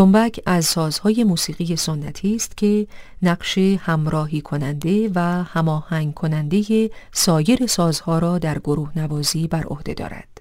[0.00, 2.86] تنبک از سازهای موسیقی سنتی است که
[3.22, 10.40] نقش همراهی کننده و هماهنگ کننده سایر سازها را در گروه نوازی بر عهده دارد.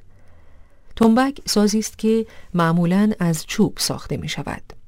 [0.96, 4.79] تنبک سازی است که معمولا از چوب ساخته می شود.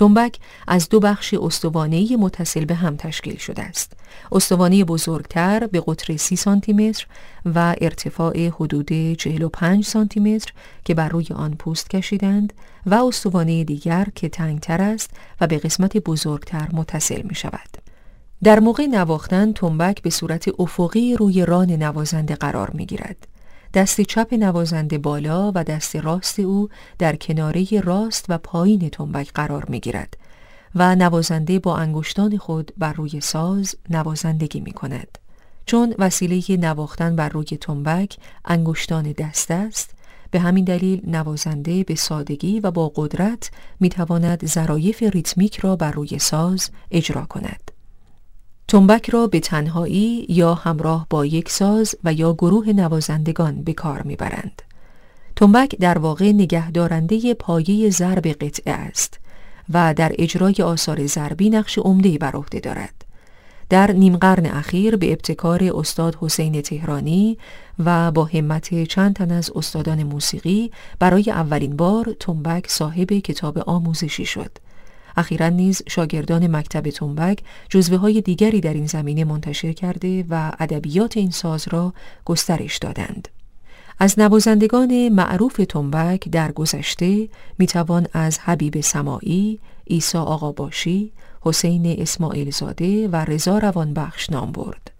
[0.00, 0.38] تنبک
[0.68, 3.92] از دو بخش استوانه متصل به هم تشکیل شده است.
[4.32, 7.06] استوانه بزرگتر به قطر 30 سانتی متر
[7.54, 10.52] و ارتفاع حدود 45 سانتی متر
[10.84, 12.52] که بر روی آن پوست کشیدند
[12.86, 15.10] و استوانه دیگر که تنگتر است
[15.40, 17.76] و به قسمت بزرگتر متصل می شود.
[18.42, 23.26] در موقع نواختن تنبک به صورت افقی روی ران نوازنده قرار می گیرد.
[23.74, 29.64] دست چپ نوازنده بالا و دست راست او در کناره راست و پایین تنبک قرار
[29.68, 30.16] می گیرد
[30.74, 35.18] و نوازنده با انگشتان خود بر روی ساز نوازندگی می کند.
[35.66, 39.90] چون وسیله نواختن بر روی تنبک انگشتان دست است
[40.30, 45.90] به همین دلیل نوازنده به سادگی و با قدرت می تواند ظرایف ریتمیک را بر
[45.90, 47.69] روی ساز اجرا کند.
[48.70, 54.02] تنبک را به تنهایی یا همراه با یک ساز و یا گروه نوازندگان به کار
[54.02, 54.62] می‌برند.
[55.36, 59.20] تنبک در واقع نگهدارنده پایه ضرب قطعه است
[59.72, 63.04] و در اجرای آثار ضربی نقش عمده‌ای بر عهده دارد.
[63.68, 67.38] در نیم قرن اخیر به ابتکار استاد حسین تهرانی
[67.78, 74.24] و با همت چند تن از استادان موسیقی برای اولین بار تنبک صاحب کتاب آموزشی
[74.24, 74.69] شد.
[75.16, 81.16] اخیرا نیز شاگردان مکتب تنبک جزوه های دیگری در این زمینه منتشر کرده و ادبیات
[81.16, 81.92] این ساز را
[82.24, 83.28] گسترش دادند.
[83.98, 89.58] از نوازندگان معروف تنبک در گذشته می‌توان از حبیب سماعی،
[89.90, 94.90] عیسی آقاباشی، حسین اسماعیل زاده و رضا روانبخش نام برد.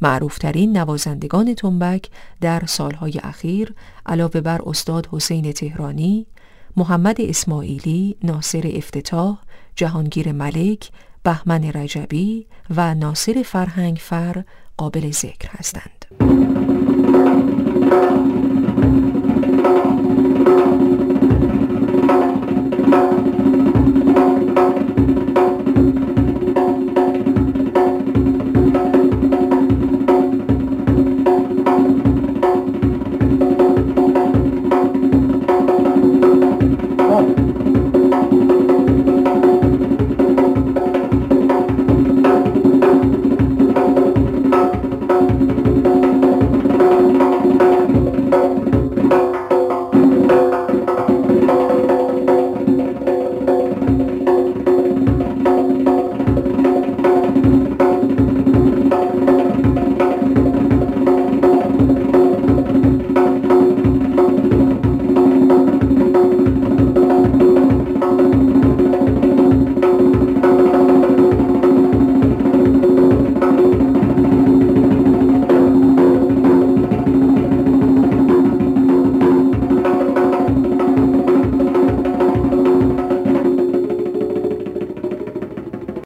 [0.00, 2.08] معروفترین نوازندگان تنبک
[2.40, 3.74] در سالهای اخیر
[4.06, 6.26] علاوه بر استاد حسین تهرانی،
[6.76, 9.38] محمد اسماعیلی، ناصر افتتاح،
[9.76, 10.90] جهانگیر ملک،
[11.22, 14.44] بهمن رجبی و ناصر فرهنگ فر
[14.76, 16.06] قابل ذکر هستند.